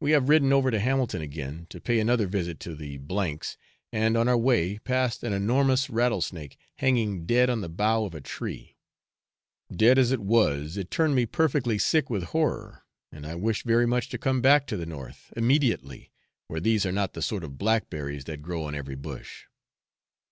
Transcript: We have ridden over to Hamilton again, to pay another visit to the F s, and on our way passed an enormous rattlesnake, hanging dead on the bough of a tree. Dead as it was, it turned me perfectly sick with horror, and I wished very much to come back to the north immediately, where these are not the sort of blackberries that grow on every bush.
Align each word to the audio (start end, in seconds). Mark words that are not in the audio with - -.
We 0.00 0.12
have 0.12 0.28
ridden 0.28 0.52
over 0.52 0.70
to 0.70 0.78
Hamilton 0.78 1.20
again, 1.20 1.66
to 1.70 1.80
pay 1.80 1.98
another 1.98 2.28
visit 2.28 2.60
to 2.60 2.76
the 2.76 2.94
F 3.10 3.38
s, 3.42 3.56
and 3.92 4.16
on 4.16 4.28
our 4.28 4.38
way 4.38 4.78
passed 4.78 5.24
an 5.24 5.32
enormous 5.32 5.90
rattlesnake, 5.90 6.56
hanging 6.76 7.26
dead 7.26 7.50
on 7.50 7.60
the 7.60 7.68
bough 7.68 8.04
of 8.04 8.14
a 8.14 8.20
tree. 8.20 8.76
Dead 9.74 9.98
as 9.98 10.12
it 10.12 10.20
was, 10.20 10.76
it 10.76 10.92
turned 10.92 11.16
me 11.16 11.26
perfectly 11.26 11.76
sick 11.76 12.08
with 12.08 12.22
horror, 12.26 12.84
and 13.10 13.26
I 13.26 13.34
wished 13.34 13.64
very 13.66 13.82
much 13.84 14.08
to 14.10 14.16
come 14.18 14.40
back 14.40 14.64
to 14.68 14.76
the 14.76 14.86
north 14.86 15.32
immediately, 15.36 16.12
where 16.46 16.60
these 16.60 16.86
are 16.86 16.92
not 16.92 17.14
the 17.14 17.20
sort 17.20 17.42
of 17.42 17.58
blackberries 17.58 18.26
that 18.26 18.42
grow 18.42 18.62
on 18.62 18.76
every 18.76 18.94
bush. 18.94 19.46